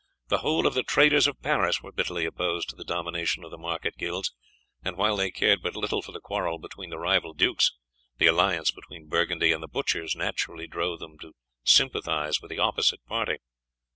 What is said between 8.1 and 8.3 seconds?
the